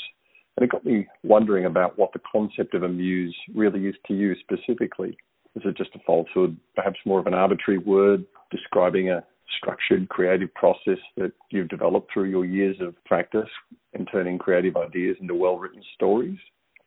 [0.55, 4.13] and it got me wondering about what the concept of a muse really is to
[4.13, 5.17] you specifically.
[5.57, 9.25] Is it just a falsehood, perhaps more of an arbitrary word describing a
[9.57, 13.49] structured creative process that you've developed through your years of practice
[13.93, 16.37] in turning creative ideas into well written stories?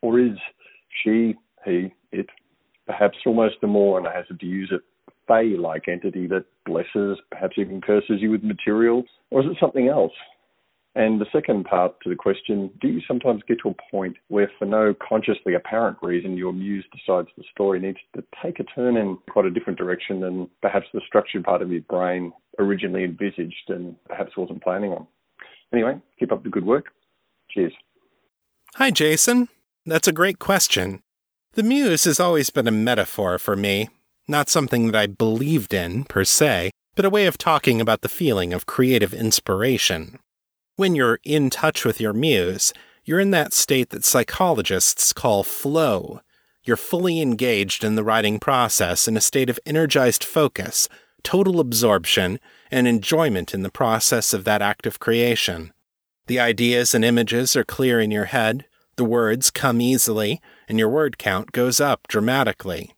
[0.03, 0.37] Or is
[1.03, 1.35] she,
[1.65, 2.27] he, it,
[2.87, 4.83] perhaps almost a more, and I have to use it,
[5.29, 9.05] Fey like entity that blesses, perhaps even curses you with material?
[9.31, 10.13] Or is it something else?
[10.97, 14.51] And the second part to the question, do you sometimes get to a point where,
[14.59, 18.97] for no consciously apparent reason, your muse decides the story needs to take a turn
[18.97, 23.69] in quite a different direction than perhaps the structured part of your brain originally envisaged
[23.69, 25.07] and perhaps wasn't planning on?
[25.73, 26.87] Anyway, keep up the good work.
[27.51, 27.73] Cheers.
[28.75, 29.49] Hi, Jason.
[29.87, 31.03] That's a great question.
[31.55, 33.89] The muse has always been a metaphor for me,
[34.27, 38.09] not something that I believed in, per se, but a way of talking about the
[38.09, 40.19] feeling of creative inspiration.
[40.77, 42.73] When you're in touch with your muse,
[43.05, 46.21] you're in that state that psychologists call flow.
[46.65, 50.89] You're fully engaged in the writing process in a state of energized focus,
[51.23, 52.39] total absorption,
[52.71, 55.73] and enjoyment in the process of that act of creation.
[56.29, 58.67] The ideas and images are clear in your head,
[58.97, 62.95] the words come easily, and your word count goes up dramatically.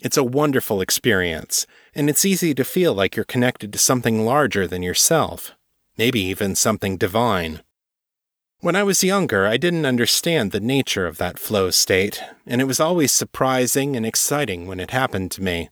[0.00, 4.66] It's a wonderful experience, and it's easy to feel like you're connected to something larger
[4.66, 5.52] than yourself
[5.96, 7.62] maybe even something divine.
[8.60, 12.64] When I was younger, I didn't understand the nature of that flow state, and it
[12.64, 15.68] was always surprising and exciting when it happened to me.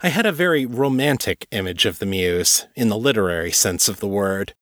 [0.00, 4.06] I had a very romantic image of the muse, in the literary sense of the
[4.06, 4.54] word.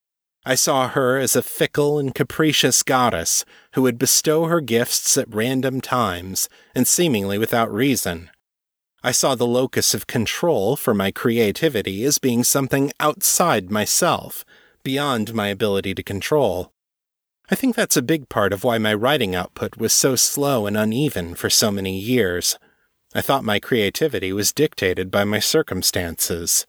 [0.46, 3.44] I saw her as a fickle and capricious goddess
[3.74, 8.30] who would bestow her gifts at random times and seemingly without reason.
[9.02, 14.44] I saw the locus of control for my creativity as being something outside myself,
[14.86, 16.70] beyond my ability to control.
[17.50, 20.76] I think that's a big part of why my writing output was so slow and
[20.76, 22.56] uneven for so many years.
[23.12, 26.66] I thought my creativity was dictated by my circumstances.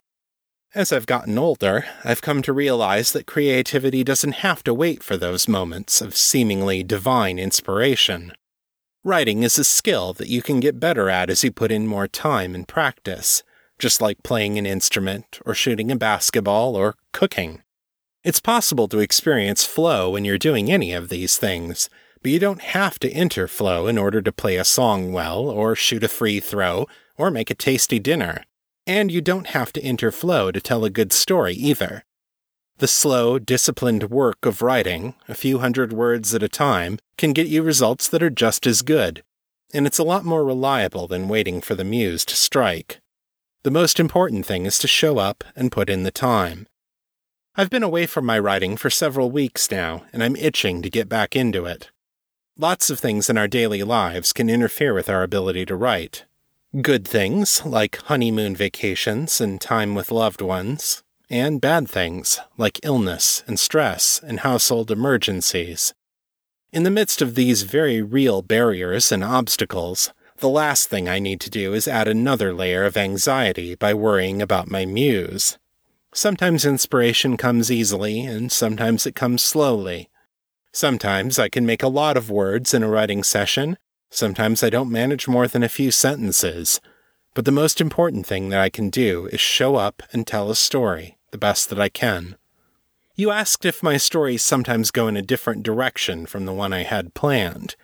[0.73, 5.15] As I've gotten older, I've come to realize that creativity doesn't have to wait for
[5.15, 8.33] those moments of seemingly divine inspiration.
[9.03, 12.07] Writing is a skill that you can get better at as you put in more
[12.07, 13.43] time and practice,
[13.77, 17.61] just like playing an instrument, or shooting a basketball, or cooking.
[18.27, 21.89] It's possible to experience flow when you're doing any of these things,
[22.21, 25.77] but you don't have to enter flow in order to play a song well, or
[25.77, 28.43] shoot a free throw, or make a tasty dinner.
[28.85, 32.03] And you don't have to enter flow to tell a good story either.
[32.79, 37.47] The slow, disciplined work of writing, a few hundred words at a time, can get
[37.47, 39.23] you results that are just as good.
[39.73, 42.99] And it's a lot more reliable than waiting for the muse to strike.
[43.63, 46.67] The most important thing is to show up and put in the time.
[47.59, 51.09] I've been away from my writing for several weeks now, and I'm itching to get
[51.09, 51.89] back into it.
[52.55, 56.25] Lots of things in our daily lives can interfere with our ability to write.
[56.83, 61.01] Good things, like honeymoon vacations and time with loved ones,
[61.31, 65.95] and bad things, like illness and stress and household emergencies.
[66.71, 71.41] In the midst of these very real barriers and obstacles, the last thing I need
[71.41, 75.57] to do is add another layer of anxiety by worrying about my muse.
[76.13, 80.09] Sometimes inspiration comes easily, and sometimes it comes slowly.
[80.71, 83.77] Sometimes I can make a lot of words in a writing session,
[84.09, 86.79] sometimes I don't manage more than a few sentences.
[87.33, 90.55] But the most important thing that I can do is show up and tell a
[90.55, 92.35] story the best that I can.
[93.15, 96.83] You asked if my stories sometimes go in a different direction from the one I
[96.83, 97.75] had planned.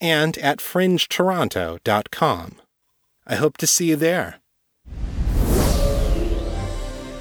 [0.00, 2.56] and at fringetoronto.com.
[3.26, 4.36] I hope to see you there.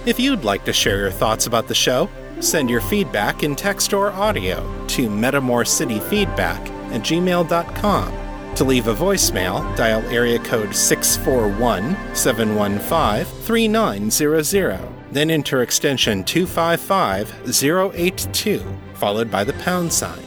[0.06, 2.10] If you'd like to share your thoughts about the show,
[2.40, 8.31] send your feedback in text or audio to metamorcityfeedback at gmail.com.
[8.56, 14.80] To leave a voicemail, dial area code 641 715 3900,
[15.12, 20.24] then enter extension 255082, followed by the pound sign.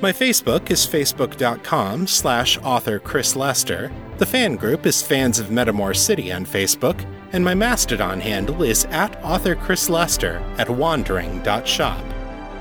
[0.00, 3.92] My Facebook is facebook.com slash author Chris Lester.
[4.16, 8.86] The fan group is Fans of Metamor City on Facebook, and my Mastodon handle is
[8.86, 12.02] at author Chris Lester at wandering.shop.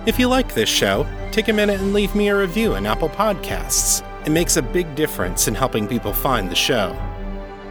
[0.05, 3.09] If you like this show, take a minute and leave me a review in Apple
[3.09, 4.03] Podcasts.
[4.25, 6.95] It makes a big difference in helping people find the show.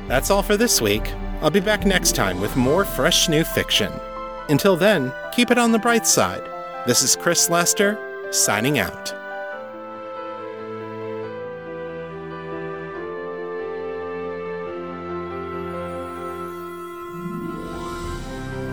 [0.06, 1.12] That's all for this week.
[1.40, 3.92] I'll be back next time with more fresh new fiction.
[4.48, 6.42] Until then, keep it on the bright side.
[6.86, 7.98] This is Chris Lester,
[8.32, 9.14] signing out.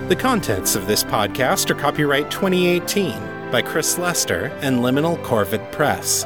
[0.07, 6.25] The contents of this podcast are copyright 2018 by Chris Lester and Liminal Corvid Press.